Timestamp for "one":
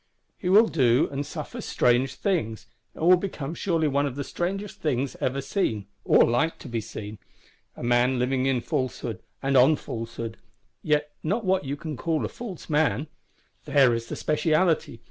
3.87-4.07